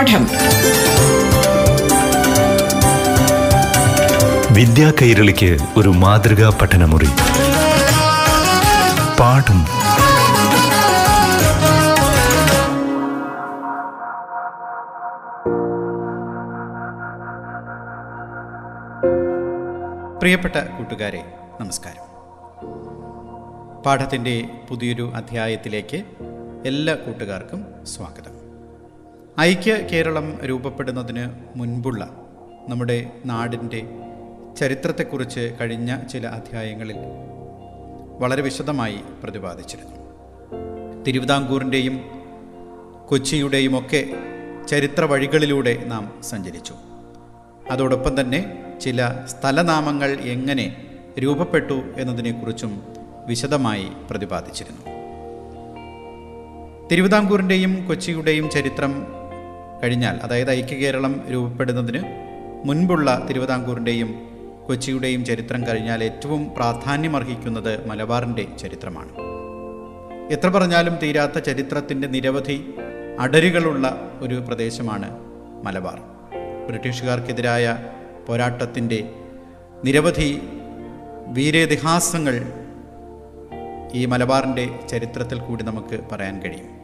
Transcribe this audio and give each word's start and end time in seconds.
പാഠം. 0.00 0.26
വിദ്യാ 4.54 4.92
കൈരളിക്ക് 5.02 5.58
ഒരു 5.76 5.88
മാതൃകാ 5.88 6.58
പഠനമുറി. 6.62 7.08
പാഠം. 9.20 9.64
പ്രിയപ്പെട്ട 20.18 20.54
കൂട്ടുകാരെ 20.56 21.34
നമസ്കാരം. 21.60 22.06
പാഠത്തിന്റെ 23.82 24.48
പുതിയൊരു 24.68 25.12
അധ്യായത്തിലേക്ക് 25.16 26.04
എല്ലാ 26.66 26.94
കൂട്ടുകാർക്കും 26.94 27.66
സ്വാഗതം. 27.86 28.39
ഐക്യ 29.40 29.76
കേരളം 29.92 30.38
രൂപപ്പെടുന്നതിന് 30.44 31.30
മുൻപുള്ള 31.56 32.04
നമ്മുടെ 32.68 33.12
നാടിന്റെ 33.26 33.82
ചരിത്രത്തെക്കുറിച്ച് 34.56 35.56
കഴിഞ്ഞ 35.60 35.96
ചില 35.96 36.26
അധ്യായങ്ങളിൽ 36.26 36.96
വളരെ 38.18 38.42
വിശദമായി 38.42 39.00
പ്രതിപാദിച്ചിരുന്നു. 39.22 39.96
തിരുവിതാംകൂറിന്റെയും 41.02 42.00
കൊച്ചിയുടെയും 43.08 43.78
ഒക്കെ 43.78 44.04
ചരിത്ര 44.68 45.04
വഴികളിലൂടെ 45.04 45.84
നാം 45.86 46.22
സഞ്ചരിച്ചു. 46.22 46.74
അതോടൊപ്പം 47.70 48.20
തന്നെ 48.20 48.62
ചില 48.80 49.10
സ്ഥലനാമങ്ങൾ 49.26 50.10
എങ്ങനെ 50.10 50.76
രൂപപ്പെട്ടു 51.18 51.82
എന്നതിനെക്കുറിച്ചും 51.98 52.82
വിശദമായി 53.26 53.88
പ്രതിപാദിച്ചിരുന്നു. 54.10 54.82
തിരുവിതാംകൂറിന്റെയും 56.92 57.86
കൊച്ചിയുടെയും 57.88 58.50
ചരിത്രം 58.50 59.19
കഴിഞ്ഞാൽ 59.84 60.20
അതായത് 60.22 60.50
ഐക്യ 60.50 60.76
കേരളം 60.76 61.24
രൂപപ്പെടുന്നതിന് 61.32 62.02
മുൻപുള്ള 62.64 63.26
തിരുവിതാംകൂറിന്റെയും 63.28 64.30
കൊച്ചിയുടെയും 64.66 65.24
ചരിത്രം 65.24 65.66
കഴിഞ്ഞാൽ 65.66 66.04
ഏറ്റവും 66.04 66.54
പ്രാധാന്യമർഹിക്കുന്നത് 66.56 67.88
മലബാറിന്റെ 67.88 68.46
ചരിത്രമാണ്. 68.58 69.08
എത്ര 70.32 70.48
പറഞ്ഞാലും 70.48 70.96
തീരാത്ത 70.96 71.38
ചരിത്രത്തിന്റെ 71.38 72.08
നിരവധി 72.08 72.74
അടരുകളുള്ള 73.18 74.12
ഒരു 74.20 74.34
പ്രദേശമാണ് 74.34 75.18
മലബാർ. 75.64 76.00
ബ്രിട്ടീഷുകാർക്കെതിരായ 76.68 77.78
പോരാട്ടത്തിന്റെ 78.26 79.10
നിരവധി 79.84 80.40
വീരേതിഹാസങ്ങൾ 81.26 82.52
ഈ 83.92 84.04
മലബാറിന്റെ 84.06 84.68
ചരിത്രത്തിൽ 84.88 85.38
കൂടി 85.38 85.64
നമുക്ക് 85.64 86.00
പറയാൻ 86.12 86.40
കഴിയും. 86.40 86.80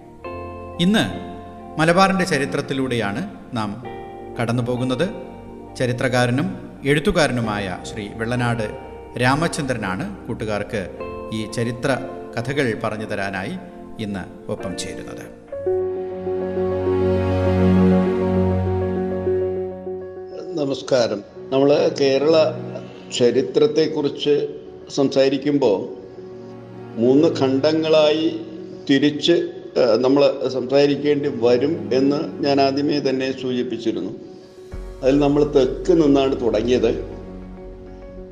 ഇന്ന് 0.81 1.36
മലബാറിന്റെ 1.78 2.24
ചരിത്രത്തിലൂടെയാണ് 2.24 3.41
നാം 3.56 3.84
കടന്നു 4.41 4.62
പോകുന്നത് 4.62 5.08
ചരിത്രകാരനും 5.77 6.70
എഴുത്തുകാരനുമായ 6.84 7.78
ശ്രീ 7.82 8.08
വെള്ളനാട് 8.08 8.70
രാമചന്ദ്രനാണ് 9.20 10.27
കൂട്ടുകാർക്ക് 10.27 10.88
ഈ 11.32 11.50
ചരിത്ര 11.50 11.98
കഥകൾ 12.38 12.80
പറഞ്ഞു 12.84 13.04
തരാനായി 13.04 13.52
ഇന്ന് 14.00 14.50
ഒപ്പം 14.50 14.78
ചേരുന്നത്. 14.78 15.24
നമസ്കാരം. 20.60 21.24
നമ്മൾ 21.52 21.91
കേരള 22.00 22.52
ചരിത്രത്തെക്കുറിച്ച് 23.19 24.48
സംസാരിക്കുമ്പോൾ 24.88 25.88
മൂന്ന് 26.97 27.41
ഖണ്ഡങ്ങളായി 27.41 28.41
തിരിച്ച് 28.91 29.56
നമ്മൾ 29.77 30.48
സംസാരിക്കേണ്ടി 30.48 31.30
വരും 31.34 31.91
എന്ന് 31.92 32.42
ഞാൻ 32.44 32.60
ആദ്യമേ 32.60 32.98
തന്നെ 32.98 33.41
സൂചിപ്പിച്ചിരുന്നു. 33.42 34.10
അതിൽ 35.02 35.19
നമ്മൾ 35.19 35.44
തെക്ക് 35.44 36.02
നിന്നാണ് 36.02 36.41
തുടങ്ങിയത്. 36.41 36.91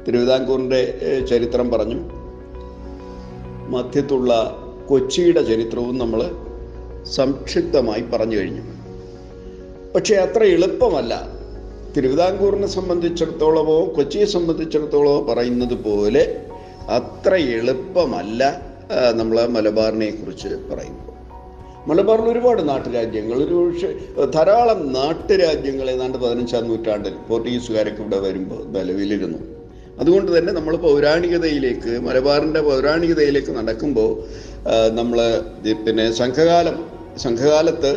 തിരുവിതാംകൂറിന്റെ 0.09 0.81
ചരിത്രം 1.31 1.71
പറഞ്ഞു. 1.71 1.99
മധ്യത്തുള്ള 3.69 4.59
കൊച്ചിയുടെ 4.89 5.43
ചരിത്രവും 5.43 5.99
നമ്മൾ 5.99 6.31
സംക്ഷിപ്തമായി 7.05 8.01
പറഞ്ഞു 8.01 8.37
കഴിഞ്ഞു. 8.37 8.63
പക്ഷേ 9.95 10.15
അത്ര 10.15 10.43
എളുപ്പമല്ല. 10.45 11.29
തിരുവിതാംകൂറിനെ 11.97 12.67
സംബന്ധിച്ചിടത്തോളമോ 12.67 13.93
കൊച്ചിയെ 13.97 14.25
സംബന്ധിച്ചിടത്തോളമോ 14.25 15.23
പറയുന്നത് 15.23 15.75
പോലെ 15.75 16.47
അത്ര 16.89 17.35
എളുപ്പമല്ല 17.35 18.63
നമ്മൾ 19.15 19.47
മലബാറിനെ 19.47 20.11
കുറിച്ച് 20.11 20.49
പറയുമ്പോൾ. 20.49 21.14
മലബാറിൽ 21.89 22.27
ഒരുപാട് 22.33 22.69
നാട്ടുരാജ്യങ്ങൾ. 22.69 23.37
ഒരു 23.47 23.57
പക്ഷേ 23.65 23.91
ധാരാളം 24.35 24.81
നാട്ടുരാജ്യങ്ങൾ 24.93 25.91
ഏതാണ്ട് 25.95 26.19
പതിനഞ്ചാം 26.19 26.65
നൂറ്റാണ്ടിൽ 26.69 27.15
പോർട്ടുഗീസുകാരൊക്കെ 27.29 28.03
ഇവിടെ 28.03 28.19
വരുമ്പോൾ 28.21 28.63
നിലവിലിരുന്നു. 28.77 29.41
അതുകൊണ്ട് 30.01 30.31
തന്നെ 30.39 30.53
നമ്മൾ 30.53 30.75
പൗരാണികതയിലേക്ക് 30.77 31.93
മലബാറിന്റെ 32.07 32.61
പൗരാണികതയിലേക്ക് 32.61 33.53
നടക്കുമ്പോൾ 33.59 34.11
നമ്മൾ 34.99 35.19
പിന്നെ 35.87 36.07
സംഘകാലം 36.21 36.77
സംഘകാലത്ത് 37.17 37.93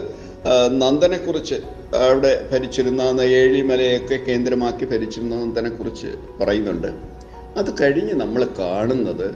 നന്ദനെക്കുറിച്ച് 0.81 1.57
അവിടെ 2.07 2.31
ഭരിച്ചിരുന്ന 2.51 3.21
ഏഴിമലയൊക്കെ 3.21 4.17
കേന്ദ്രമാക്കി 4.27 4.85
ഭരിച്ചിരുന്ന 4.85 5.35
നന്ദനെക്കുറിച്ച് 5.35 6.09
പറയുന്നുണ്ട്. 6.39 6.89
അത് 7.59 7.69
കഴിഞ്ഞ് 7.81 8.13
നമ്മൾ 8.13 8.41
കാണുന്നത് 8.59 9.27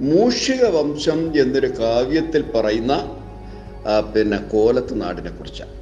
മൂഷിക 0.00 0.64
വംശം 0.76 1.18
എന്നൊരു 1.42 1.70
കാവ്യത്തിൽ 1.80 2.44
പറയുന്ന 2.54 2.94
പിന്നെ 4.14 4.38
കോലത്ത് 4.52 5.00
നാടിനെ 5.02 5.30
കുറിച്ചാണ്. 5.30 5.74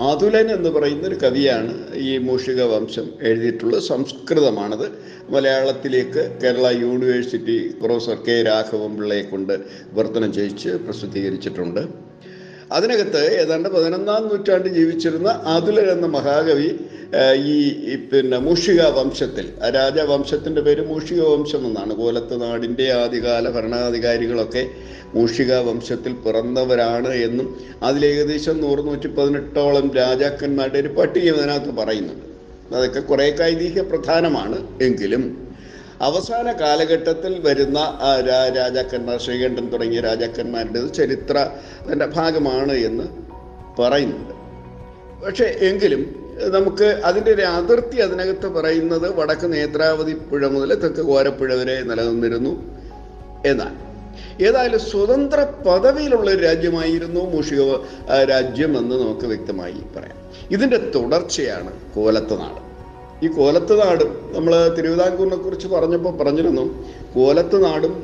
അതുലൻ 0.00 0.50
എന്ന് 0.50 0.68
പറയുന്ന 0.68 1.06
ഒരു 1.06 1.14
കവിയാണ് 1.14 1.94
ഈ 1.94 2.18
മൂഷിക 2.18 2.62
വംശം 2.62 3.06
എഴുതിയിട്ടുള്ളത്. 3.22 3.82
സംസ്കൃതമാണത്. 3.82 4.86
മലയാളത്തിലേക്ക് 5.30 6.38
Kerala 6.42 6.66
university 6.80 7.58
professor 7.82 8.16
K 8.28 8.42
Raghavan 8.42 8.96
പിള്ളയെ 8.96 9.22
കൊണ്ട് 9.22 9.52
വിവർത്തനം 9.92 10.32
ചെയ്യിച്ച് 10.32 10.68
പ്രസിദ്ധീകരിച്ചിട്ടുണ്ട്. 10.68 12.03
അതിനകത്ത് 12.76 13.22
ഏതാണ്ട് 13.42 13.68
പതിനൊന്നാം 13.68 14.22
നൂറ്റാണ്ട് 14.28 14.68
ജീവിച്ചിരുന്ന 14.68 15.30
അതുലൻ 15.54 15.88
എന്ന 15.90 16.06
മഹാകവി 16.06 16.68
ഈ 17.52 17.56
പിന്നെ 18.10 18.38
മൂഷിക 18.38 18.82
വംശത്തിൽ 18.96 19.46
രാജവംശത്തിന്റെ 19.74 20.60
പേര് 20.60 20.82
മൂഷിക 20.82 21.20
വംശം 21.22 21.62
എന്നാണ്. 21.66 21.92
കോലത്ത് 21.94 22.42
നാടിന്റെ 22.42 22.86
ആദ്യകാല 22.92 23.50
ഭരണാധികാരികളൊക്കെ 23.50 24.62
മൂഷിക 25.14 25.52
വംശത്തിൽ 25.68 26.12
പിറന്നവരാണ് 26.24 27.12
എന്നും 27.26 27.48
അതിലേകദേശം 27.82 28.56
നൂറ് 28.60 28.84
നൂറ്റി 28.86 29.08
പതിനെട്ടോളം 29.08 29.86
രാജാക്കന്മാരുടെ 29.94 30.78
ഒരു 30.78 30.88
പട്ടിക 30.88 31.26
ഇതിനകത്ത് 31.34 31.72
പറയുന്നുണ്ട്. 31.80 32.26
അതൊക്കെ 32.74 33.00
കുറേ 33.10 33.28
ഐതിഹ്യ 33.42 33.82
പ്രധാനമാണ് 33.82 34.58
എങ്കിലും 34.82 35.22
അവസാന 36.06 36.52
കാലഘട്ടത്തിൽ 36.52 37.34
വരുന്ന 37.46 37.78
രാജാക്കന്മാർ 38.58 39.18
ശ്രീകണ്ഠൻ 39.20 39.66
തുടങ്ങിയ 39.72 40.00
രാജാക്കന്മാരുടെ 40.00 40.80
ചരിത്ര 40.98 41.36
അതിന്റെ 41.84 42.06
ഭാഗമാണ് 42.16 42.74
എന്ന് 42.88 43.06
പറയുന്നുണ്ട്. 43.78 44.34
പക്ഷേ 45.24 45.44
എങ്കിലും 45.68 46.02
നമുക്ക് 46.54 46.88
അതിന്റെ 47.08 47.30
ഒരു 47.32 47.42
അതിർത്തി 47.42 47.96
അതിനകത്ത് 48.06 48.48
പറയുന്നത് 48.56 49.06
വടക്ക് 49.18 49.52
നേത്രാവതി 49.52 50.14
പുഴ 50.30 50.46
മുതൽ 50.46 50.74
തെക്ക് 50.74 51.02
കോരപ്പുഴ 51.10 51.54
വരെ 51.54 51.76
നിലനിന്നിരുന്നു 51.90 52.52
എന്നാണ്. 53.46 53.78
ഏതായാലും 54.42 54.80
സ്വതന്ത്ര 54.80 55.40
പദവിയിലുള്ള 55.68 56.28
ഒരു 56.30 56.42
രാജ്യമായിരുന്നു 56.42 57.22
മുഷിയോ 57.34 57.68
രാജ്യം 58.30 58.72
എന്ന് 58.78 58.94
നമുക്ക് 59.02 59.26
വ്യക്തമായി 59.32 59.80
പറയാം. 59.96 60.18
ഇതിന്റെ 60.50 60.78
തുടർച്ചയാണ് 60.94 61.72
കോലത്ത് 61.96 62.36
നാട്. 62.40 62.63
ഈ 63.24 63.28
കോലത്ത് 63.36 63.74
നാടും 63.82 64.10
നമ്മൾ 64.34 64.52
തിരുവിതാംകൂറിനെ 64.76 65.38
കുറിച്ച് 65.44 65.68
പറഞ്ഞപ്പോൾ 65.74 66.12
പറഞ്ഞിരുന്നു. 66.20 66.64
കോലത്ത് 67.16 67.58
നാടും 67.66 67.94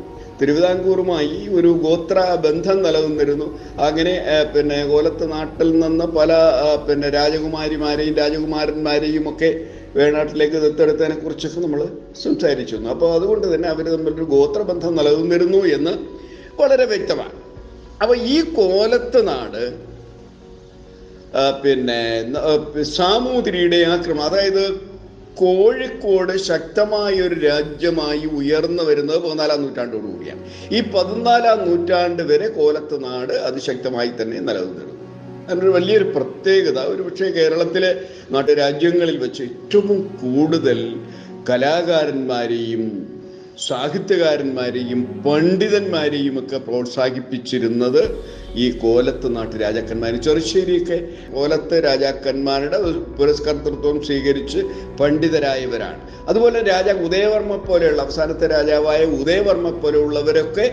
തിരുവിതാംകൂറുമായി 0.41 1.35
ഒരു 1.59 1.71
ഗോത്ര 1.85 2.19
ബന്ധം 2.45 2.77
നിലനിന്നിരുന്നു. 2.85 3.47
അങ്ങനെ 3.87 4.15
പിന്നെ 4.55 4.79
കോലത്ത് 4.93 5.25
നാട്ടിൽ 5.33 5.69
നിന്ന് 5.83 6.07
പല 6.19 6.31
പിന്നെ 6.87 7.09
രാജകുമാരിമാരെയും 7.19 8.15
രാജകുമാരന്മാരെയും 8.21 9.27
ഒക്കെ 9.33 9.51
വേണാട്ടിലേക്ക് 9.99 10.59
ദത്തെടുത്തതിനെ 10.65 11.17
കുറിച്ചൊക്കെ 11.21 11.61
നമ്മൾ 11.61 11.81
സംസാരിച്ചിരുന്നു 12.25 12.91
അപ്പോൾ 12.95 13.11
അതുകൊണ്ട് 13.17 13.47
തന്നെ 13.53 13.69
അവർ 13.75 13.87
തമ്മിലൊരു 13.95 14.27
ഗോത്രബന്ധം 14.35 14.93
നിലനിന്നിരുന്നു 14.99 15.61
എന്ന് 15.77 15.95
വളരെ 16.61 16.85
വ്യക്തമാണ്. 16.93 17.37
അപ്പോൾ 18.03 18.17
ഈ 18.35 18.37
കോലത്ത് 18.59 19.21
നാട് 19.29 19.63
പിന്നെ 21.63 22.01
സാമൂതിരിയുടെ 22.99 23.81
ആക്രമണം 23.95 24.25
അതായത് 24.29 24.65
കോഴിക്കോട് 25.37 26.37
ശക്തമായ 26.37 27.21
ഒരു 27.21 27.35
രാജ്യമായി 27.35 28.27
ഉയർന്നു 28.27 28.83
വരുന്നത് 28.83 29.19
പതിനാലാം 29.19 29.63
നൂറ്റാണ്ടോടുകൂടിയാണ് 29.63 30.43
ഈ 30.73 30.81
പതിനാലാം 30.81 31.69
നൂറ്റാണ്ട് 31.69 32.23
വരെ 32.23 32.49
കോലത്ത് 32.49 33.05
നാട് 33.05 33.33
അതിശക്തമായി 33.33 34.09
തന്നെ 34.09 34.41
നിലനിന്നിരുന്നു. 34.41 34.97
അതിനൊരു 35.49 35.71
വലിയൊരു 35.71 36.05
പ്രത്യേകത 36.05 36.79
ഒരു 36.79 37.03
പക്ഷേ 37.03 37.31
കേരളത്തിലെ 37.31 37.95
നാട്ടുരാജ്യങ്ങളിൽ 38.31 39.17
വെച്ച് 39.17 39.43
ഏറ്റവും 39.43 40.07
കൂടുതൽ 40.17 40.97
കലാകാരന്മാരെയും 41.51 43.09
സാഹിത്യകാരന്മാരെയും 43.69 45.23
പണ്ഡിതന്മാരെയും 45.27 46.39
ഒക്കെ 46.39 46.57
പ്രോത്സാഹിപ്പിച്ചിരുന്നത് 46.57 48.03
ഈ 48.55 48.71
കോലത്ത് 48.71 49.37
നാട്ടു 49.37 49.57
രാജാക്കന്മാർ 49.57 50.17
ചെറുശ്ശേരിയൊക്കെ 50.17 50.99
കോലത്ത് 51.35 51.85
രാജാക്കന്മാരുടെ 51.85 52.79
പുരസ്കർത്തൃത്വം 53.19 54.03
സ്വീകരിച്ച് 54.05 54.59
പണ്ഡിതരായവരാണ്. 55.01 56.01
അതുപോലെ 56.29 56.63
രാജ 56.63 56.91
ഉദയവർമ്മ 56.91 57.57
പോലെയുള്ള 57.57 58.03
അവസാനത്തെ 58.03 58.47
രാജാവായ 58.47 59.05
ഉദയവർമ്മ 59.05 59.71
പോലെയുള്ളവരൊക്കെ 59.71 60.67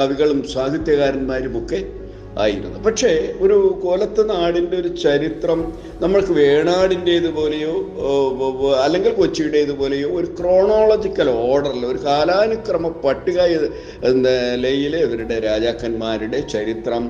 കവികളും 0.00 0.48
സാഹിത്യകാരന്മാരുമൊക്കെ 0.48 2.05
ആയിരുന്നു 2.38 2.78
പക്ഷേ 2.86 3.10
ഒരു 3.40 3.56
കൊലത്ത് 3.84 4.22
നാടിന്റെ 4.30 4.76
ഒരു 4.76 4.90
ചരിത്രം 5.04 5.60
നമ്മൾക്ക് 6.02 6.32
വേണാടിന്റേതുപോലെയോ 6.32 7.74
അല്ലെങ്കിൽ 8.84 9.12
കൊച്ചിയുടേതുപോലെയോ 9.12 10.08
ഒരു 10.18 10.28
ക്രോണോളജിക്കൽ 10.40 11.30
ഓർഡറിൽ 11.46 11.86
ഒരു 11.86 12.00
കാലാനുക്രമ 12.04 12.88
പട്ടിക 13.04 13.38
നിലയിൽ 14.26 14.96
ഇവരുടെ 14.96 15.38
രാജാക്കന്മാരുടെ 15.48 16.40
ചരിത്രം 16.54 17.04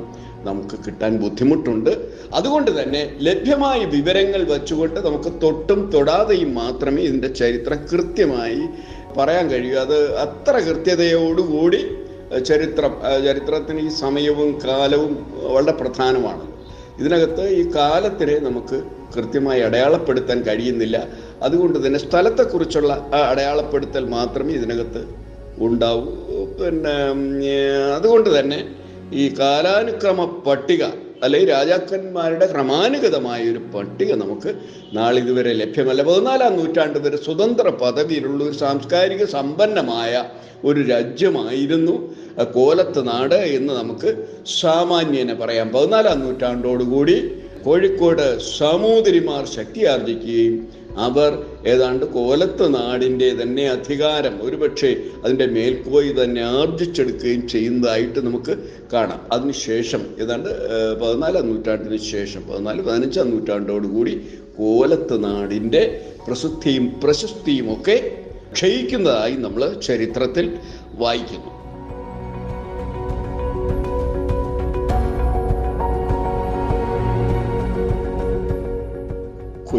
നമുക്ക് 0.47 0.77
കിട്ടാൻ 0.87 1.13
ബുദ്ധിമുട്ടുണ്ട്. 1.23 1.93
അതുകൊണ്ട് 2.35 2.71
തന്നെ 2.83 3.01
ലഭ്യമായ 3.19 3.79
വിവരങ്ങൾ 3.85 4.43
വെച്ചുകൊണ്ട് 4.45 4.99
നമുക്ക് 5.01 5.31
തൊട്ടും 5.43 5.81
തൊടാതെയും 5.95 6.55
മാത്രമേ 6.55 7.03
ഇതിന്റെ 7.03 7.31
ചരിത്രം 7.41 7.79
കൃത്യമായി 7.93 8.61
പറയാൻ 9.17 9.45
കഴിയൂ. 9.51 9.77
അത് 9.79 9.99
അത്ര 10.25 10.55
കൃത്യതയോടുകൂടി 10.69 11.81
ചരിത്രം 12.47 12.93
ചരിത്രത്തിന് 13.25 13.81
ഈ 13.81 13.89
സമയവും 13.89 14.59
കാലവും 14.65 15.13
വളരെ 15.55 15.73
പ്രധാനമാണ്. 15.73 16.57
ഇതിനകത്ത് 16.99 17.49
ഈ 17.49 17.75
കാലത്തിനെ 17.75 18.39
നമുക്ക് 18.39 18.83
കൃത്യമായി 19.17 19.61
അടയാളപ്പെടുത്താൻ 19.61 20.43
കഴിയുന്നില്ല. 20.43 21.09
അതുകൊണ്ട് 21.43 21.87
തന്നെ 21.87 21.99
സ്ഥലത്തെക്കുറിച്ചുള്ള 21.99 23.11
അടയാളപ്പെടുത്തൽ 23.31 24.05
മാത്രമേ 24.07 24.53
ഇതിനകത്ത് 24.53 25.05
ഉണ്ടാവൂ. 25.59 26.05
പിന്നെ 26.61 27.57
അതുകൊണ്ട് 27.95 28.41
തന്നെ 28.41 28.75
ഈ 29.13 29.35
കാലാനുക്രമ 29.39 30.25
പട്ടിക 30.47 30.85
അല്ലെങ്കിൽ 31.23 31.51
രാജാക്കന്മാരുടെ 31.51 32.47
ക്രമാനുഗതമായ 32.47 33.51
ഒരു 33.51 33.59
പട്ടിക 33.59 34.15
നമുക്ക് 34.15 34.51
നാളിതുവരെ 34.93 35.53
ലഭ്യമല്ല. 35.53 36.03
പതിനാലാം 36.03 36.57
നൂറ്റാണ്ട് 36.57 36.99
വരെ 36.99 37.17
സ്വതന്ത്ര 37.17 37.69
പദവിയിലുള്ള 37.69 38.45
ഒരു 38.45 38.57
സാംസ്കാരിക 38.57 39.25
സമ്പന്നമായ 39.25 40.25
ഒരു 40.65 40.81
രാജ്യമായിരുന്നു 40.81 41.95
കോലത്ത് 42.53 43.09
നാട് 43.09 43.35
എന്ന് 43.35 43.73
നമുക്ക് 43.75 44.11
സാമാന്യനെ 44.61 45.35
പറയാം. 45.35 45.69
പതിനാലാം 45.73 46.21
നൂറ്റാണ്ടോടുകൂടി 46.21 47.17
കോഴിക്കോട് 47.65 48.39
സാമൂതിരിമാർ 48.59 49.47
ശക്തിയാർജിക്കുകയും 49.47 50.57
അവർ 50.97 51.45
ഏതാണ്ട് 51.67 52.05
കോലത്ത 52.07 52.67
നാടിന്റെ 52.67 53.31
തന്നെ 53.43 53.69
അധികാരം 53.69 54.43
ഒരുപക്ഷെ 54.43 54.97
അതിന്റെ 55.25 55.47
മേൽക്കോയി 55.47 56.13
തന്നെ 56.13 56.43
ആർജിച്ചെടുക്കുകയും 56.43 57.49
ചെയ്യുന്നതായിട്ട് 57.49 58.19
നമുക്ക് 58.19 58.57
കാണാം. 58.93 59.21
അതിനുശേഷം 59.33 60.03
ഏതാണ്ട് 60.21 60.49
പതിനാലാം 61.03 61.47
നൂറ്റാണ്ടിന് 61.49 61.97
ശേഷം 61.97 62.49
പതിനാല് 62.51 62.83
പതിനഞ്ചാം 62.83 63.31
നൂറ്റാണ്ടോടുകൂടി 63.31 64.15
കോലത്ത് 64.59 65.25
നാടിന്റെ 65.25 66.05
പ്രസിദ്ധിയും 66.29 67.01
പ്രശസ്തിയും 67.05 67.73
ഒക്കെ 67.73 68.17
ക്ഷയിക്കുന്നതായി 68.53 69.37
നമ്മൾ 69.37 69.81
ചരിത്രത്തിൽ 69.81 70.59
വായിക്കുന്നു. 70.95 71.56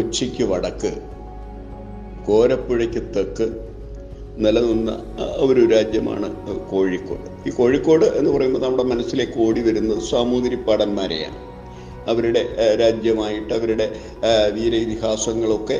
കൊച്ചിക്ക് 0.08 0.44
വടക്ക് 0.50 0.90
കോരപ്പുഴയ്ക്ക് 2.26 3.00
തെക്ക് 3.16 3.46
നിലനിന്ന 4.44 4.90
ഒരു 5.46 5.62
രാജ്യമാണ് 5.72 6.28
കോഴിക്കോട്. 6.70 7.26
ഈ 7.48 7.50
കോഴിക്കോട് 7.50 8.04
എന്ന് 8.18 8.30
പറയുമ്പോൾ 8.30 8.62
നമ്മുടെ 8.62 8.82
മനസ്സിലേക്ക് 8.82 9.36
ഓടി 9.46 9.60
വരുന്നത് 9.60 10.00
സാമൂതിരിപ്പാടന്മാരെയാണ്. 10.10 11.38
അവരുടെ 12.10 12.42
രാജ്യമായിട്ട് 12.80 13.52
അവരുടെ 13.54 13.86
വീര 14.54 14.74
ഇതിഹാസങ്ങളൊക്കെ 14.86 15.78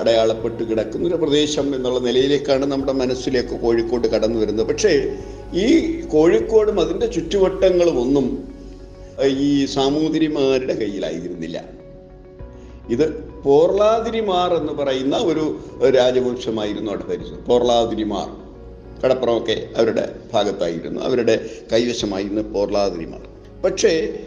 അടയാളപ്പെട്ട് 0.00 0.62
കിടക്കുന്ന 0.62 1.08
ഒരു 1.08 1.20
പ്രദേശം 1.24 1.68
എന്നുള്ള 1.76 2.00
നിലയിലേക്കാണ് 2.08 2.66
നമ്മുടെ 2.66 2.92
മനസ്സിലേക്ക് 2.92 3.60
കോഴിക്കോട് 3.64 4.08
കടന്നു 4.08 4.38
വരുന്നത്. 4.38 4.66
പക്ഷേ 4.66 4.94
ഈ 5.64 5.66
കോഴിക്കോടും 6.14 6.80
അതിന്റെ 6.80 7.06
ചുറ്റുവട്ടങ്ങളും 7.06 7.98
ഒന്നും 8.00 8.28
ഈ 9.48 9.64
സാമൂതിരിമാരുടെ 9.64 10.74
കയ്യിലായിരുന്നില്ല. 10.74 11.58
ഇത് 12.88 13.24
പോർലാതിരിമാർ 13.44 14.54
എന്ന് 14.54 14.72
പറയുന്ന 14.72 15.16
ഒരു 15.16 15.58
രാജവംശമായിരുന്നു 15.90 16.90
അവിടെ 16.90 17.04
ഭരിച്ചത്. 17.04 17.46
പോർലാതിരിമാർ. 17.46 18.46
കടപ്പുറമൊക്കെ 19.04 19.68
അവരുടെ 19.76 20.14
ഭാഗത്തായിരുന്നു. 20.32 21.00
അവരുടെ 21.00 21.50
കൈവശമായിരുന്നു 21.72 22.42
പോർലാതിരിമാർ. 22.42 23.28
പക്ഷേ 23.64 24.18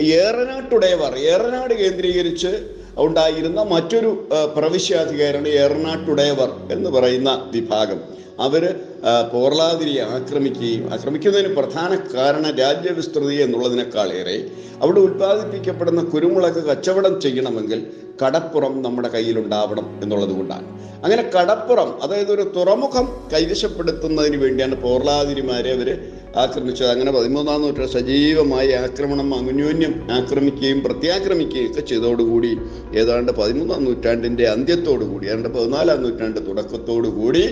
ഏറനാട്ടുടേവർ 0.00 1.16
ഏറനാട് 1.16 1.74
കേന്ദ്രീകരിച്ച് 1.74 2.70
ഉണ്ടായിരുന്ന 2.96 3.62
മറ്റൊരു 3.62 4.28
പ്രവിശ്യാധികാരിയാണ് 4.56 5.48
എറണാട്ടുടേവർ 5.48 6.50
എന്ന് 6.72 6.90
പറയുന്ന 6.90 7.50
വിഭാഗം. 7.54 7.98
അവർ 8.40 8.76
ആ, 9.04 9.22
പോർലാതിരിയെ 9.32 10.02
ആക്രമിക്കുകയും 10.02 10.92
ആക്രമിക്കുന്നതിന് 10.92 11.54
പ്രധാന 11.54 11.98
കാരണം 12.14 12.56
രാജ്യവിസ്തൃതി 12.56 13.34
എന്നുള്ളതിനേക്കാൾ 13.34 14.12
ഏറെ 14.12 14.50
അവിടെ 14.82 15.00
ഉൽപ്പാദിപ്പിക്കപ്പെടുന്ന 15.00 16.02
കുരുമുളക് 16.04 16.64
കച്ചവടം 16.64 17.20
ചെയ്യണമെങ്കിൽ 17.20 17.86
കടപ്പുറം 18.24 18.82
നമ്മുടെ 18.82 19.08
കയ്യിലുണ്ടാവണം 19.08 20.02
എന്നുള്ളത് 20.02 20.30
കൊണ്ടാണ് 20.30 20.66
അങ്ങനെ 21.04 21.22
കടപ്പുറം 21.22 22.00
അതായത് 22.02 22.32
ഒരു 22.32 22.52
തുറമുഖം 22.56 23.30
കൈവശപ്പെടുത്തുന്നതിന് 23.34 24.36
വേണ്ടിയാണ് 24.36 24.82
പോർലാതിരിമാരെ 24.82 25.72
അവർ 25.72 25.88
ആക്രമിച്ചത്. 26.34 26.88
അങ്ങനെ 26.88 27.12
പതിമൂന്നാം 27.12 27.62
നൂറ്റാണ്ട് 27.62 27.92
സജീവമായി 27.92 28.70
ആക്രമണം 28.72 29.34
അന്യോന്യം 29.34 29.94
ആക്രമിക്കുകയും 30.10 30.80
പ്രത്യാക്രമിക്കുകയും 30.80 31.70
ഒക്കെ 31.70 31.80
ചെയ്തതോടുകൂടി 31.80 32.50
ഏതാണ്ട് 32.94 33.32
പതിമൂന്നാം 33.32 33.84
നൂറ്റാണ്ടിന്റെ 33.84 34.46
അന്ത്യത്തോടുകൂടി 34.48 35.26
ഏതാണ്ട് 35.26 35.48
പതിനാലാം 35.48 36.02
നൂറ്റാണ്ട് 36.02 36.40
തുടക്കത്തോടുകൂടി 36.48 37.44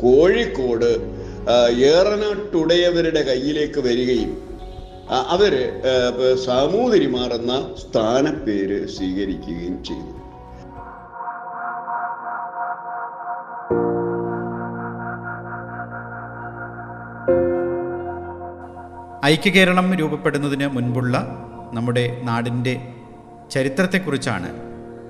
കോഴിക്കോട് 0.00 0.90
ഏറനാട്ടുടയവരുടെ 1.94 3.22
കയ്യിലേക്ക് 3.22 3.80
വരികയും 3.80 4.32
അവർ 5.34 5.54
സാമൂതിരിമാർ 6.44 7.32
എന്ന 7.32 7.74
സ്ഥാനപ്പേര് 7.82 8.78
സ്വീകരിക്കുകയും 8.86 9.84
ചെയ്തു. 9.84 10.15
ഐക്യകേരളം 19.26 19.94
രൂപപ്പെടുന്നതിന് 19.94 20.66
മുൻപുള്ള 20.68 21.18
നമ്മുടെ 21.72 22.20
നാടിന്റെ 22.22 22.88
ചരിത്രത്തെക്കുറിച്ചാണ് 23.50 24.48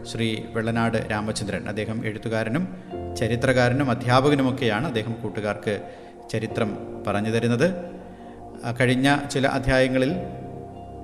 ശ്രീ 0.07 0.43
വെള്ളനാട് 0.51 1.09
രാമചന്ദ്രൻ 1.11 1.69
അദ്ദേഹം 1.69 2.07
എഴുത്തുകാരനും 2.07 2.69
ചരിത്രകാരനും 3.17 3.91
അധ്യാപകനുമൊക്കെയാണ് 3.91 4.87
അദ്ദേഹം 4.87 5.13
കൂട്ടുകാർക്ക് 5.23 5.75
ചരിത്രം 6.31 6.71
പറഞ്ഞു 7.07 7.31
തരുന്നത്. 7.31 7.75
കഴിഞ്ഞ 8.81 9.17
ചില 9.31 9.47
അധ്യായങ്ങളിൽ 9.47 10.13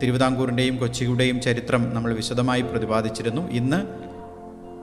തിരുവിതാംകൂറിന്റെയും 0.02 0.76
കൊച്ചിയുടെയും 0.76 1.40
ചരിത്രം 1.40 1.94
നമ്മൾ 1.94 2.14
വിശദമായി 2.14 2.62
പ്രതിപാദിച്ചിരുന്നു. 2.62 3.50
ഇന്ന് 3.50 3.80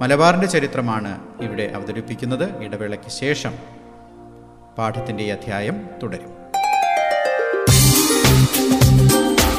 മലബാറിന്റെ 0.02 0.48
ചരിത്രമാണ് 0.48 1.20
ഇവിടെ 1.42 1.64
അവതരിപ്പിക്കുന്നത്. 1.64 2.64
ഇടവേളയ്ക്ക് 2.64 3.10
ശേഷം 3.10 3.56
പാഠത്തിന്റെ 4.78 5.24
ഈ 5.24 5.28
അധ്യായം 5.28 5.90
തുടരും. 6.04 6.39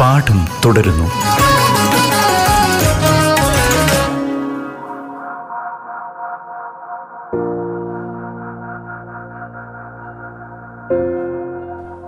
പാഠം 0.00 0.46
തുടരുന്നു. 0.64 1.04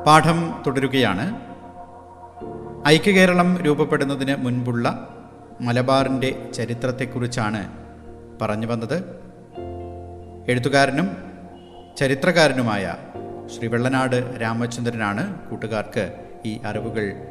പാഠം 0.06 0.62
തുടരുകയാണ്. 0.66 1.40
ഐക്യകേരളം 2.88 3.58
രൂപപ്പെടുന്നതിന് 3.58 4.36
മുൻപുള്ള 4.36 5.08
മലബാറിന്റെ 5.60 6.52
ചരിത്രത്തെക്കുറിച്ചാണ് 6.54 7.72
പറഞ്ഞു 8.42 8.66
വന്നത്. 8.66 9.04
എഴുത്തുകാരനും 10.48 11.16
ചരിത്രകാരനുമായ 11.98 12.94
ശ്രീ 13.56 13.68
വെള്ളനാട് 13.68 14.38
രാമചന്ദ്രനാണ് 14.42 15.50
കൂട്ടുകാർക്ക് 15.50 16.12
ഈ 16.44 16.60
അറിവുകൾ 16.66 17.26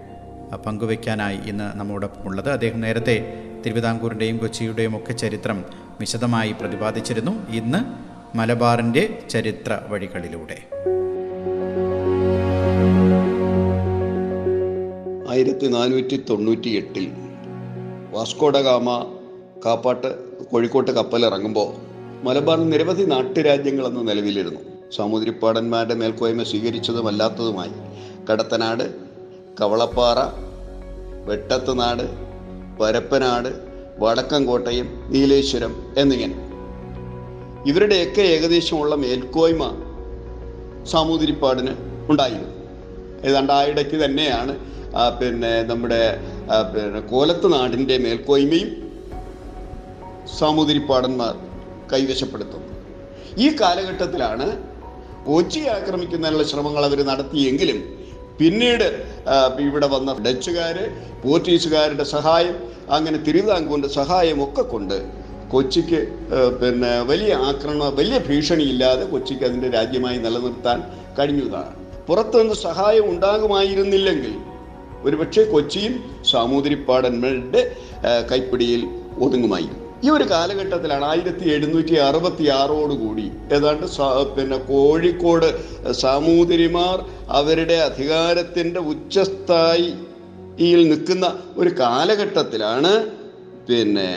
പങ്കുവയ്ക്കാനായി 0.56 1.38
ഇന്ന് 1.38 1.80
നമ്മോടൊപ്പം 1.80 2.28
ഉള്ളത് 2.28 2.50
അദ്ദേഹം 2.50 2.82
നേരത്തെ 2.82 3.44
തിരുവിതാംകൂറിന്റെയും 3.66 4.38
കൊച്ചിയുടെയും 4.38 4.98
ഒക്കെ 4.98 5.14
ചരിത്രം 5.14 5.66
വിശദമായി 6.00 6.52
പ്രതിപാദിച്ചിരുന്നു. 6.52 7.48
ഇന്ന് 7.50 8.12
മലബാറിന്റെ 8.38 9.20
ചരിത്ര 9.30 9.80
വഴികളിലൂടെ. 9.88 10.58
ആയിരത്തി 15.30 15.68
നാനൂറ്റി 15.68 16.24
തൊണ്ണൂറ്റി 16.30 16.70
എട്ടിൽ 16.70 17.12
വാസ്കോഡഗാമ 18.12 19.06
കാപ്പാട്ട് 19.66 20.32
കോഴിക്കോട്ട് 20.44 20.92
കപ്പലിറങ്ങുമ്പോൾ 20.92 21.92
മലബാറിൽ 22.26 22.70
നിരവധി 22.70 23.04
നാട്ടുരാജ്യങ്ങളെന്ന് 23.04 24.08
നിലവിലിരുന്നു 24.08 24.60
സാമൂതിരിപ്പാടന്മാരുടെ 24.96 25.94
മേൽക്കോയ്മ 25.94 26.44
സ്വീകരിച്ചതും 26.44 27.08
അല്ലാത്തതുമായി 27.08 27.72
കടത്തനാട് 28.32 29.11
കവളപ്പാറ 29.60 30.20
വെട്ടത്തുനാട് 31.28 32.06
പരപ്പനാട് 32.80 33.50
വടക്കൻകോട്ടയം 34.00 34.88
നീലേശ്വരം 35.14 35.74
എന്നിങ്ങനെ. 35.98 36.36
ഇവരുടെയൊക്കെ 37.70 38.22
ഏകദേശമുള്ള 38.22 38.96
മേൽക്കോയ്മ 38.96 39.64
സാമൂതിരിപ്പാടിന് 40.92 41.74
ഉണ്ടായിരുന്നു. 42.12 42.50
ഏതാണ്ട് 43.30 43.54
ആ 43.54 43.60
ഇടയ്ക്ക് 43.72 43.98
തന്നെയാണ് 44.06 44.54
പിന്നെ 45.20 45.52
നമ്മുടെ 45.64 46.02
പിന്നെ 46.74 47.02
കോലത്ത് 47.12 47.54
നാടിന്റെ 47.54 47.98
മേൽക്കോയ്മയും 47.98 48.70
സാമൂതിരിപ്പാടന്മാർ 50.40 51.34
കൈവശപ്പെടുത്തുന്നത്. 51.94 52.76
ഈ 53.38 53.48
കാലഘട്ടത്തിലാണ് 53.62 54.48
കൊച്ചി 55.26 55.62
ആക്രമിക്കുന്നതിനുള്ള 55.78 56.44
ശ്രമങ്ങൾ 56.44 56.86
അവർ 56.86 57.00
നടത്തിയെങ്കിലും 57.12 57.80
പിന്നീട് 58.40 58.88
ഇവിടെ 59.60 59.88
വന്ന 59.88 60.14
ഡച്ചുകാര് 60.28 60.86
പോർച്ചുഗീസുകാരുടെ 61.24 62.04
സഹായം 62.04 62.56
അങ്ങനെ 62.90 63.18
തിരുവിതാംകൂറിന്റെ 63.18 63.88
സഹായമൊക്കെ 63.88 64.62
കൊണ്ട് 64.62 64.98
കൊച്ചിക്ക് 65.52 66.00
പിന്നെ 66.62 67.02
വലിയ 67.02 67.34
ആക്രമണ 67.50 67.84
വലിയ 68.00 68.18
ഭീഷണിയില്ലാതെ 68.30 69.06
കൊച്ചിക്ക് 69.06 69.44
അതിന്റെ 69.44 69.70
രാജ്യമായി 69.70 70.18
നിലനിർത്താൻ 70.18 70.80
കഴിഞ്ഞതാണ്. 71.18 71.74
പുറത്തുനിന്ന് 72.08 72.54
സഹായം 72.54 73.06
ഉണ്ടാകുമായിരുന്നില്ലെങ്കിൽ 73.10 74.34
ഒരുപക്ഷെ 75.04 75.44
കൊച്ചിയും 75.44 75.94
സാമൂതിരിപ്പാടന്മാരുടെ 76.32 77.62
കൈപ്പിടിയിൽ 78.32 78.82
ഒതുങ്ങുമായിരുന്നു. 79.20 79.81
ഈ 80.04 80.10
ഒരു 80.10 80.24
കാലഘട്ടത്തിലാണ് 80.24 81.06
ആയിരത്തി 81.06 81.46
എഴുന്നൂറ്റി 81.46 81.96
അറുപത്തി 81.96 82.46
ആറോടുകൂടി 82.50 83.26
ഏതാണ്ട് 83.52 83.86
പിന്നെ 84.36 84.58
കോഴിക്കോട് 84.58 85.50
സാമൂതിരിമാർ 85.92 86.98
അവരുടെ 87.30 87.78
അധികാരത്തിന്റെ 87.90 88.80
ഉച്ചസ്ഥായിയിൽ 88.94 90.82
നിൽക്കുന്ന 90.92 91.26
ഒരു 91.58 91.70
കാലഘട്ടത്തിലാണ് 91.80 92.94
പിന്നെ 93.68 94.10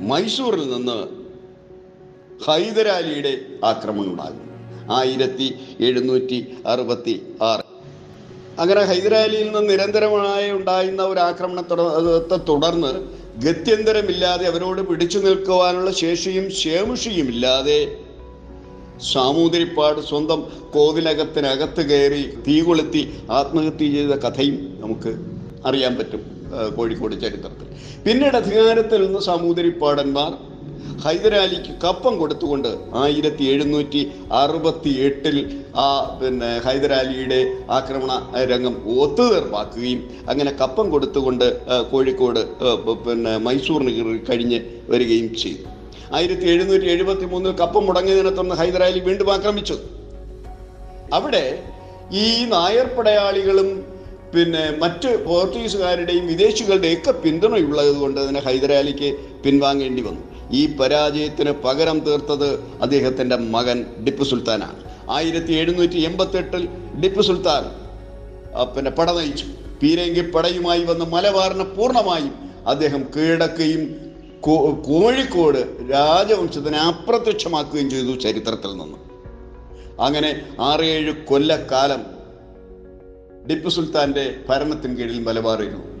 മൈസൂറിൽ 0.00 0.64
നിന്ന് 0.70 0.98
ഹൈദരാലിയുടെ 2.46 3.34
ആക്രമണം 3.64 4.10
ഉണ്ടാകുന്നത്. 4.10 4.40
ആയിരത്തി 4.92 5.46
എഴുന്നൂറ്റി 5.80 6.38
അറുപത്തി 6.66 7.14
ആറ് 7.40 7.62
അങ്ങനെ 8.58 8.80
ഹൈദരാലിയിൽ 8.80 9.46
നിന്ന് 9.52 9.70
നിരന്തരമായി 9.70 10.50
ഉണ്ടായിരുന്ന 10.50 11.02
ഒരു 11.02 11.20
ആക്രമണത്തെ 11.20 12.36
തുടർന്ന് 12.48 12.92
ഗത്യന്തരമില്ലാതെ 13.38 14.44
അവരോട് 14.46 14.82
പിടിച്ചു 14.82 15.18
നിൽക്കുവാനുള്ള 15.18 15.90
ശേഷിയും 15.90 16.50
ശേമുഷിയും 16.50 17.28
ഇല്ലാതെ 17.28 17.80
സാമൂതിരിപ്പാട് 19.12 20.00
സ്വന്തം 20.00 20.40
കോവിലകത്തിനകത്ത് 20.74 21.82
കയറി 21.90 22.22
തീ 22.48 22.60
കൊളുത്തി 22.60 23.02
ആത്മഹത്യ 23.30 23.88
ചെയ്ത 23.92 24.10
കഥയും 24.10 24.56
നമുക്ക് 24.80 25.12
അറിയാൻ 25.66 25.98
പറ്റും 25.98 26.22
കോഴിക്കോട് 26.76 27.14
ചരിത്രത്തിൽ. 27.20 27.66
പിന്നീട് 28.06 28.36
അധികാരത്തിൽ 28.36 29.06
നിന്ന് 29.06 29.20
സാമൂതിരിപ്പാടന്മാർ 29.20 30.32
ഹൈദരാലിക്ക് 31.02 31.72
കപ്പം 31.84 32.18
കൊടുത്തുകൊണ്ട് 32.18 32.68
ആയിരത്തി 32.94 33.44
എഴുന്നൂറ്റി 33.44 34.12
അറുപത്തി 34.40 34.90
എട്ടിൽ 35.06 35.36
ആ 35.84 35.86
പിന്നെ 36.20 36.50
ഹൈദരാലിയുടെ 36.66 37.40
ആക്രമണ 37.78 38.12
രംഗം 38.52 38.74
ഒത്തുതീർപ്പാക്കുകയും 39.04 40.00
അങ്ങനെ 40.28 40.52
കപ്പം 40.60 40.90
കൊടുത്തുകൊണ്ട് 40.90 41.46
കോഴിക്കോട് 41.90 42.42
പിന്നെ 43.06 43.38
മൈസൂറിന് 43.46 43.92
കഴിഞ്ഞ് 44.28 44.60
വരികയും 44.92 45.34
ചെയ്തു. 45.44 45.64
ആയിരത്തി 46.16 46.46
എഴുന്നൂറ്റി 46.54 46.86
എഴുപത്തി 46.94 47.24
മൂന്നിൽ 47.24 47.54
കപ്പം 47.62 47.86
മുടങ്ങിയതിനെ 47.86 48.30
തുടർന്ന് 48.30 48.54
ഹൈദരാലി 48.54 49.00
വീണ്ടും 49.08 49.30
ആക്രമിച്ചു. 49.36 49.76
അവിടെ 51.12 51.44
ഈ 52.22 52.26
നായർ 52.52 52.86
പടയാളികളും 52.96 53.68
പിന്നെ 54.34 54.62
മറ്റ് 54.82 55.10
പോർച്ചുഗീസുകാരുടെയും 55.24 56.24
വിദേശികളുടെയും 56.26 57.00
ഒക്കെ 57.00 57.12
പിന്തുണയുള്ളത് 57.24 57.92
കൊണ്ട് 58.00 58.28
തന്നെ 58.28 58.40
ഹൈദരാലിക്ക് 58.46 59.08
പിൻവാങ്ങേണ്ടി 59.44 60.02
വന്നു. 60.06 60.22
ഈ 60.52 60.76
പരാജയത്തിന് 60.76 61.50
പകരം 61.50 62.00
തീർത്തത് 62.00 62.60
അദ്ദേഹത്തിന്റെ 62.60 63.36
മകൻ 63.36 63.86
ടിപ്പു 64.04 64.24
സുൽത്താനാണ്. 64.24 64.84
ആയിരത്തി 65.10 65.52
എഴുന്നൂറ്റി 65.52 65.98
എൺപത്തെട്ടിൽ 65.98 66.68
ടിപ്പു 67.02 67.22
സുൽത്താൻ 67.22 67.64
പിന്നെ 68.76 68.90
പട 68.90 69.10
നയിച്ചു. 69.10 69.44
പീരങ്കി 69.82 70.20
പടയുമായി 70.20 70.84
വന്ന് 70.84 71.04
മലബാറിനെ 71.04 71.64
പൂർണമായും 71.64 72.34
അദ്ദേഹം 72.66 73.04
കീഴടക്കുകയും 73.16 74.04
കോഴിക്കോട് 74.86 75.90
രാജവംശത്തിനെ 75.92 76.78
അപ്രത്യക്ഷമാക്കുകയും 76.78 77.90
ചെയ്തു 77.90 78.18
ചരിത്രത്തിൽ 78.20 78.76
നിന്ന്. 78.76 78.98
അങ്ങനെ 80.00 80.42
ആറേഴ് 80.60 81.12
കൊല്ലക്കാലം 81.24 82.02
ടിപ്പു 83.48 83.68
സുൽത്താന്റെ 83.68 84.34
ഭരണത്തിന് 84.48 84.96
കീഴിൽ 84.96 85.20
മലബാറിരുന്നു 85.22 85.93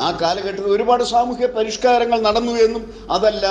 ആ 0.00 0.08
കാലഘട്ടത്തിൽ 0.22 0.70
ഒരുപാട് 0.76 1.04
സാമൂഹ്യ 1.04 1.46
പരിഷ്കാരങ്ങൾ 1.56 2.18
നടന്നു 2.20 2.52
എന്നും 2.66 2.82
അതല്ല 3.10 3.46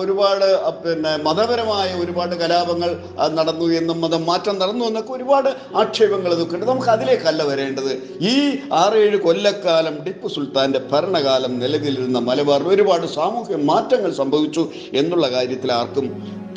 ഒരുപാട് 0.00 0.46
പിന്നെ 0.84 1.12
മതപരമായ 1.26 1.88
ഒരുപാട് 2.02 2.34
കലാപങ്ങൾ 2.34 2.90
നടന്നു 3.38 3.66
എന്നും 3.80 4.00
മതം 4.00 4.26
മാറ്റം 4.26 4.58
നടന്നു 4.58 4.84
എന്നൊക്കെ 4.84 5.12
ഒരുപാട് 5.12 5.50
ആക്ഷേപങ്ങൾ 5.82 6.30
ഇതൊക്കെ 6.34 6.56
ഉണ്ട്. 6.56 6.66
നമുക്ക് 6.66 6.90
അതിലേക്കല്ല 6.96 7.42
വരേണ്ടത്. 7.42 7.92
ഈ 8.32 8.34
ആറേഴ് 8.72 9.18
കൊല്ലക്കാലം 9.26 9.96
ടിപ്പു 10.04 10.28
സുൽത്താന്റെ 10.28 10.80
ഭരണകാലം 10.92 11.58
നിലവിലിരുന്ന 11.58 12.18
മലബാറിൽ 12.18 12.68
ഒരുപാട് 12.68 13.06
സാമൂഹ്യ 13.18 13.56
മാറ്റങ്ങൾ 13.72 14.12
സംഭവിച്ചു 14.22 14.64
എന്നുള്ള 14.94 15.28
കാര്യത്തിൽ 15.36 15.72
ആർക്കും 15.72 16.08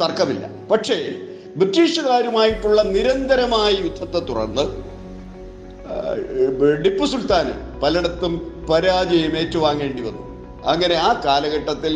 തർക്കമില്ല. 0.01 0.45
പക്ഷേ 0.71 0.97
ബ്രിട്ടീഷുകാരുമായിട്ടുള്ള 1.59 2.81
നിരന്തരമായ 2.95 3.71
യുദ്ധത്തെ 3.85 4.19
തുടർന്ന് 4.29 4.65
ടിപ്പു 6.83 7.05
സുൽത്താന് 7.05 7.53
പലയിടത്തും 7.81 8.33
പരാജയം 8.69 9.33
ഏറ്റുവാങ്ങേണ്ടി 9.37 10.01
വന്നു. 10.01 10.23
അങ്ങനെ 10.71 10.95
ആ 10.95 11.21
കാലഘട്ടത്തിൽ 11.25 11.93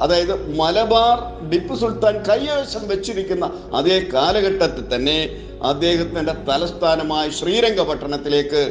അതായത് 0.00 0.34
മലബാർ 0.58 1.16
ടിപ്പു 1.50 1.74
സുൽത്താൻ 1.74 2.14
കൈവശം 2.28 2.88
വെച്ചിരിക്കുന്ന 2.88 3.46
അതേ 3.74 3.96
കാലഘട്ടത്തിൽ 4.14 4.84
തന്നെ 4.94 5.18
അദ്ദേഹത്തിന്റെ 5.62 6.34
തലസ്ഥാനമായ 6.48 7.28
ശ്രീരംഗപട്ടണത്തിലേക്ക് 7.28 8.62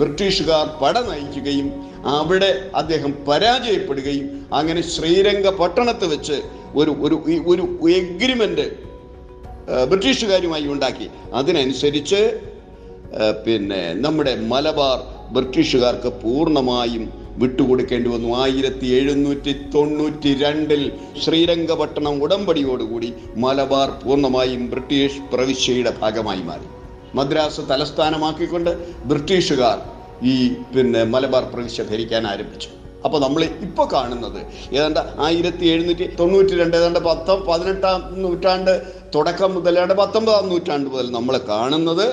ബ്രിട്ടീഷുകാർ 0.00 0.64
പട 0.80 0.98
നയിക്കുകയും 1.00 1.68
അവിടെ 2.16 2.50
അദ്ദേഹം 2.74 3.12
പരാജയപ്പെടുകയും 3.28 4.26
അങ്ങനെ 4.52 4.80
ശ്രീരംഗപട്ടണത്ത് 4.80 6.06
വെച്ച് 6.14 6.36
ഒരു 6.74 6.92
ഒരു 7.04 7.16
ഒരു 7.52 7.64
എഗ്രിമെന്റ് 7.98 8.66
ബ്രിട്ടീഷുകാരുമായി 9.90 10.66
ഉണ്ടാക്കി. 10.66 11.06
അതിനനുസരിച്ച് 11.34 12.20
പിന്നെ 13.46 13.82
നമ്മുടെ 14.04 14.32
മലബാർ 14.52 14.98
ബ്രിട്ടീഷുകാർക്ക് 15.34 16.08
പൂർണമായും 16.22 17.04
വിട്ടുകൊടുക്കേണ്ടി 17.40 18.10
വന്നു. 18.10 18.28
ആയിരത്തി 18.42 18.86
എഴുന്നൂറ്റി 18.98 19.52
തൊണ്ണൂറ്റി 19.74 20.30
രണ്ടിൽ 20.42 20.92
ശ്രീരംഗപട്ടണം 21.24 22.22
ഉടമ്പടിയോടുകൂടി 22.24 23.12
മലബാർ 23.36 23.90
പൂർണമായും 24.02 24.70
ബ്രിട്ടീഷ് 24.70 25.20
പ്രവിശ്യയുടെ 25.32 25.92
ഭാഗമായി 26.00 26.42
മാറി. 26.42 26.66
മദ്രാസ് 27.14 27.60
തലസ്ഥാനമാക്കിക്കൊണ്ട് 27.70 28.70
ബ്രിട്ടീഷുകാർ 29.10 29.78
ഈ 30.22 30.48
പിന്നെ 30.74 31.04
മലബാർ 31.04 31.44
പ്രവിശ്യ 31.52 31.82
ഭരിക്കാൻ 31.82 32.26
ആരംഭിച്ചു. 32.26 32.68
അപ്പോൾ 33.04 33.20
നമ്മൾ 33.20 33.44
ഇപ്പോൾ 33.44 33.86
കാണുന്നത് 33.92 34.38
ഏതാണ്ട് 34.76 35.00
ആയിരത്തി 35.18 35.66
എഴുന്നൂറ്റി 35.66 36.06
തൊണ്ണൂറ്റി 36.20 36.54
രണ്ട് 36.60 36.76
ഏതാണ്ട് 36.76 36.98
പത്ത് 36.98 37.34
പതിനെട്ടാം 37.48 38.22
നൂറ്റാണ്ട് 38.22 38.72
തുടക്കം 39.14 39.54
മുതൽ 39.54 39.74
ഏതാണ്ട് 39.78 39.94
പത്തൊമ്പതാം 39.94 40.48
നൂറ്റാണ്ട് 40.48 40.90
മുതൽ 40.90 41.10
നമ്മൾ 41.10 41.36
കാണുന്നത് 41.48 42.06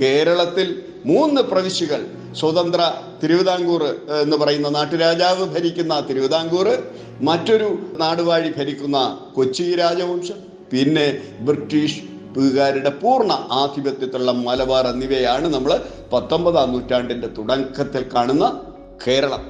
കേരളത്തിൽ 0.00 0.82
മൂന്ന് 1.04 1.40
പ്രവിശ്യകൾ. 1.40 2.06
സ്വതന്ത്ര 2.32 2.92
തിരുവിതാംകൂർ 3.22 3.82
എന്ന് 4.22 4.36
പറയുന്ന 4.36 4.68
നാട്ടുരാജാവ് 4.68 5.44
ഭരിക്കുന്ന 5.44 6.00
തിരുവിതാംകൂർ 6.00 6.82
മറ്റൊരു 7.20 7.78
നാടുവാഴി 7.98 8.52
ഭരിക്കുന്ന 8.58 9.18
കൊച്ചി 9.36 9.76
രാജവംശം 9.76 10.34
പിന്നെ 10.72 11.18
ബ്രിട്ടീഷ് 11.40 12.00
ുകാരുടെ 12.38 12.90
പൂർണ 12.90 13.32
ആധിപത്യത്തിലുള്ള 13.32 14.32
മലബാർ 14.32 14.86
എന്നിവയാണ് 14.86 15.54
നമ്മൾ 15.54 15.80
പത്തൊമ്പതാം 16.12 16.72
നൂറ്റാണ്ടിന്റെ 16.72 17.26
തുടക്കത്തിൽ 17.26 18.04
കാണുന്ന 18.14 18.60
കേരളം. 19.06 19.42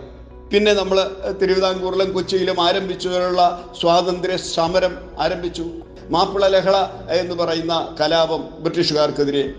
പിന്നെ 0.52 0.72
നമ്മൾ 0.72 1.10
തിരുവിതാംകൂറിലും 1.42 2.12
കൊച്ചിയിലും 2.12 2.60
ആരംഭിച്ചുള്ള 2.60 3.64
സ്വാതന്ത്ര്യ 3.80 4.36
സമരം 4.36 4.94
ആരംഭിച്ചു. 5.18 5.64
മാപ്പിള 6.10 6.46
ലഹള 6.48 6.76
എന്ന് 7.12 7.34
പറയുന്ന 7.34 7.96
കലാപം 8.00 8.44
ബ്രിട്ടീഷുകാർക്കെതിരെ 8.60 9.54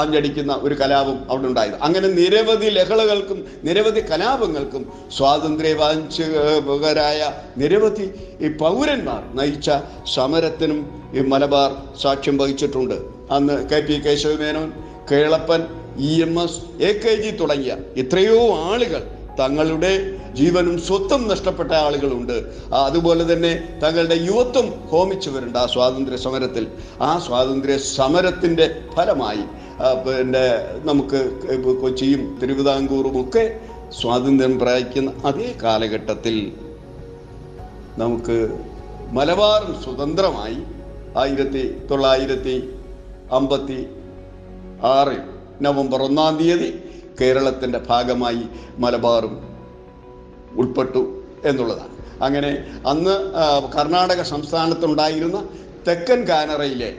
ആഞ്ഞടിക്കുന്ന 0.00 0.60
ഒരു 0.62 0.74
കലാപം 0.74 1.30
അവിടെ 1.30 1.46
ഉണ്ടായത്. 1.46 1.74
അങ്ങനെ 1.82 2.08
നിരവധി 2.08 2.66
ലഹളകൾക്കും 2.66 3.44
നിരവധി 3.64 4.00
കലാപങ്ങൾക്കും 4.00 4.92
സ്വാതന്ത്ര്യവാഞ്ചകരായ 5.16 7.32
നിരവധി 7.58 8.10
ഈ 8.40 8.48
പൗരന്മാർ 8.48 9.22
നയിച്ച 9.34 9.70
സമരത്തിനും 10.14 11.00
ഈ 11.14 11.20
മലബാർ 11.20 11.76
സാക്ഷ്യം 12.02 12.38
വഹിച്ചിട്ടുണ്ട്. 12.38 12.94
അന്ന് 13.30 13.68
K 13.68 13.80
P 13.80 13.92
Kesava Menon 13.92 14.72
Kelappan 15.12 15.66
E 15.98 16.22
M 16.22 16.42
S 16.42 16.82
A 16.82 16.98
K 16.98 17.22
G 17.22 17.30
തുടങ്ങിയ 17.30 17.76
എത്രയോ 17.96 18.72
ആളുകൾ 18.72 19.02
തങ്ങളുടെ 19.40 20.19
ജീവനും 20.38 20.78
സ്വത്തും 20.78 21.28
നഷ്ടപ്പെട്ട 21.28 21.72
ആളുകളുണ്ട്. 21.86 22.36
അതുപോലെ 22.86 23.24
തന്നെ 23.32 23.52
തങ്ങളുടെ 23.82 24.14
യുവത്വം 24.28 24.66
ഹോമിച്ചവരുണ്ട് 24.90 25.58
ആ 25.58 25.66
സ്വാതന്ത്ര്യ 25.66 26.18
സമരത്തിൽ. 26.26 26.64
ആ 27.00 27.18
സ്വാതന്ത്ര്യ 27.18 27.76
സമരത്തിന്റെ 27.96 28.66
ഫലമായി 28.96 29.44
പിന്നെ 30.04 30.46
നമുക്ക് 30.84 31.20
കൊച്ചിയും 31.82 32.22
തിരുവിതാംകൂറും 32.40 33.16
ഒക്കെ 33.22 33.44
സ്വാതന്ത്ര്യം 34.00 34.58
പ്രാപിക്കുന്ന 34.58 35.12
അതേ 35.24 35.48
കാലഘട്ടത്തിൽ 35.62 36.36
നമുക്ക് 37.98 38.36
മലബാറും 39.12 39.72
സ്വതന്ത്രമായി 39.84 40.58
ആയിരത്തി 41.16 41.62
തൊള്ളായിരത്തി 41.90 42.56
അമ്പത്തി 43.30 43.78
ആറ് 44.96 45.16
നവംബർ 45.60 46.00
ഒന്നാം 46.02 46.34
തീയതി 46.38 46.68
കേരളത്തിന്റെ 47.20 47.80
ഭാഗമായി 47.88 48.44
മലബാറും 48.78 49.34
ഉൾപ്പെട്ടു 50.56 51.22
എന്നുള്ളതാണ്. 51.44 51.94
അങ്ങനെ 52.22 52.64
അന്ന് 52.86 53.32
കർണാടക 53.78 54.22
സംസ്ഥാനത്തുണ്ടായിരുന്ന 54.22 55.48
തെക്കൻ 55.88 56.28
കാനറയിലെ 56.28 56.94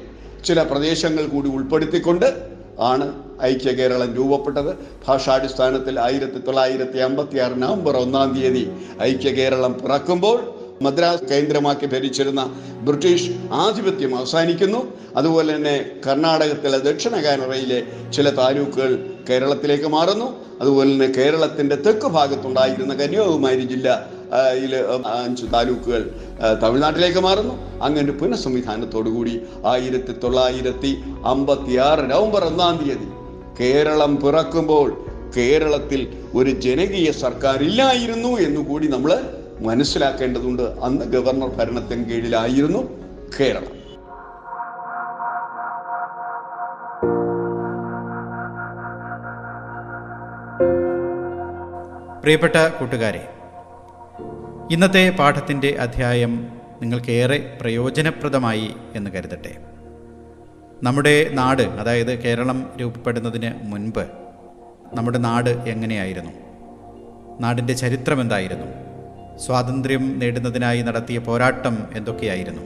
ചില 0.45 0.63
പ്രദേശങ്ങൾ 0.63 1.25
കൂടി 1.25 1.49
ഉൾപ്പെടുത്തിക്കൊണ്ട് 1.49 2.51
ആണ് 2.79 3.23
ഐക്യ 3.41 3.71
കേരളം 3.71 4.15
രൂപപ്പെട്ടത്. 4.15 4.77
ഭാഷാടിസ്ഥാനത്തിൽ 5.07 5.99
ആയിരത്തി 5.99 6.37
തൊള്ളായിരത്തി 6.37 6.97
അമ്പത്തി 6.97 7.37
ആറ് 7.37 7.61
നവംബർ 7.61 7.97
ഒന്നാം 7.97 8.39
തീയതി 8.39 8.71
ഐക്യ 9.01 9.29
കേരളം 9.29 9.73
പിറക്കുമ്പോൾ 9.73 10.55
മദ്രാസ് 10.81 11.23
കേന്ദ്രമാക്കി 11.23 11.85
ഭരിച്ചിരുന്ന 11.85 12.41
ബ്രിട്ടീഷ് 12.81 13.31
ആധിപത്യം 13.51 14.17
അവസാനിക്കുന്നു. 14.17 14.93
അതുപോലെ 15.15 15.55
തന്നെ 15.55 15.85
കർണാടകത്തിലെ 16.07 16.77
ദക്ഷിണ 16.77 17.15
കാനറയിലെ 17.21 17.83
ചില 18.13 18.29
താലൂക്കുകൾ 18.29 19.10
കേരളത്തിലേക്ക് 19.29 19.87
മാറുന്നു. 19.87 20.27
അതുപോലെ 20.61 20.91
തന്നെ 20.93 21.07
കേരളത്തിന്റെ 21.17 21.75
തെക്ക് 21.75 22.07
ഭാഗത്തുണ്ടായിരുന്ന 22.17 22.93
കന്യാകുമാരി 22.93 23.65
ജില്ല 23.73 24.21
യിലെ 24.63 24.77
അഞ്ച് 25.05 25.45
താലൂക്കുകൾ 25.53 26.01
തമിഴ്നാട്ടിലേക്ക് 26.63 27.19
മാറുന്നു. 27.19 27.55
അങ്ങനെ 27.81 28.11
പുനഃസംവിധാനത്തോടുകൂടി 28.11 29.41
ആയിരത്തി 29.65 30.13
തൊള്ളായിരത്തി 30.23 30.91
അമ്പത്തി 31.25 31.75
ആറ് 31.87 32.03
നവംബർ 32.11 32.43
ഒന്നാം 32.43 32.77
തീയതി 32.77 33.07
കേരളം 33.59 34.15
പിറക്കുമ്പോൾ 34.21 34.89
കേരളത്തിൽ 35.37 36.01
ഒരു 36.35 36.49
ജനകീയ 36.49 37.11
സർക്കാർ 37.11 37.59
ഇല്ലായിരുന്നു 37.63 38.31
എന്നുകൂടി 38.37 38.87
നമ്മൾ 38.87 39.13
മനസ്സിലാക്കേണ്ടതുണ്ട്. 39.59 40.65
അന്ന് 40.83 41.05
ഗവർണർ 41.05 41.49
ഭരണത്തിന് 41.59 42.05
കീഴിലായിരുന്നു 42.05 42.83
കേരളം. 43.39 43.80
പ്രിയപ്പെട്ട 52.21 52.67
കൂട്ടുകാരെ 52.67 53.29
ഇന്നത്തെ 54.71 55.15
പാഠത്തിന്റെ 55.19 55.77
അധ്യായം 55.79 56.47
നിങ്ങൾക്കേറെ 56.81 57.57
പ്രയോജനപ്രദമായി 57.61 58.75
എന്ന് 58.95 59.11
കരുതട്ടെ. 59.11 59.55
നമ്മുടെ 60.83 61.29
നാട് 61.33 61.61
അതായത് 61.61 62.21
കേരളം 62.21 62.69
രൂപപ്പെടുന്നതിന് 62.81 63.51
മുൻപ് 63.63 64.07
നമ്മുടെ 64.93 65.17
നാട് 65.17 65.49
എങ്ങനെയായിരുന്നു? 65.49 66.31
നാടിന്റെ 67.39 67.73
ചരിത്രം 67.73 68.21
എന്തായിരുന്നു? 68.21 68.67
സ്വാതന്ത്ര്യം 69.37 70.19
നേടുന്നതിനായി 70.19 70.81
നടത്തിയ 70.81 71.17
പോരാട്ടം 71.17 71.87
എന്തൊക്കെയായിരുന്നു? 71.95 72.61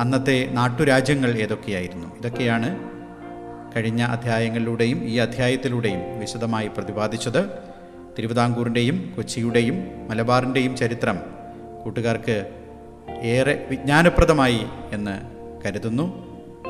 അന്നത്തെ 0.00 0.48
നാട്ടുരാജ്യങ്ങൾ 0.52 1.30
ഏതൊക്കെയായിരുന്നു? 1.30 2.16
ഇതൊക്കെയാണ് 2.18 2.78
കഴിഞ്ഞ 3.76 4.02
അധ്യായങ്ങളിലൂടെയും 4.02 5.04
ഈ 5.04 5.16
അധ്യായത്തിലൂടെയും 5.16 6.20
വിശദമായി 6.20 6.68
പ്രതിപാദിച്ചത്. 6.68 7.65
തിരുവിതാംകൂറിന്റെയും 8.18 9.12
കൊച്ചിയുടെയും 9.16 10.08
മലബാറിന്റെയും 10.08 10.76
ചരിത്രം 10.76 11.18
കൂട്ടുകാർക്ക് 11.84 12.46
ഏറെ 13.22 13.66
വിജ്ഞാനപ്രദമായി 13.70 14.60
എന്ന് 14.92 15.20
കരുതുന്നു. 15.66 16.06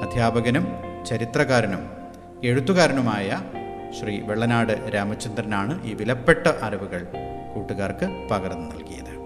അധ്യാപകനും 0.03 0.67
ചരിത്രകാരനും 1.07 1.91
എഴുത്തുകാരനുമായ 2.45 3.43
ശ്രീ 4.01 4.21
വെള്ളനാട് 4.21 4.91
രാമചന്ദ്രനാണ് 4.95 5.87
ഈ 5.87 5.95
വിലപ്പെട്ട 5.95 6.47
അറിവുകൾ 6.63 7.07
കൂട്ടുകാർക്ക് 7.55 8.29
പകർന്നു 8.31 8.77
നൽകിയത്. 8.77 9.17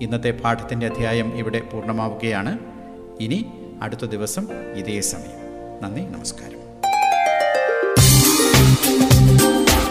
ഇന്നത്തെ 0.00 0.30
പാഠത്തിന്റെ 0.30 0.86
അധ്യായം 0.86 1.36
ഇവിടെ 1.36 1.58
പൂർണമാവുകയാണ്. 1.58 2.58
ഇനി 3.20 3.46
അടുത്ത 3.82 4.04
ദിവസം 4.04 4.48
ഇതേ 4.74 5.00
സമയം. 5.00 5.46
നന്ദി 5.82 6.00
നമസ്കാരം. 6.00 6.56